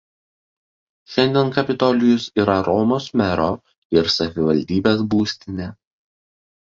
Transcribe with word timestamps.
Šiandien 1.15 1.51
Kapitolijus 1.57 2.25
yra 2.45 2.55
Romos 2.69 3.07
mero 3.23 3.51
ir 4.01 4.13
savivaldybės 4.17 5.05
būstinė. 5.13 5.69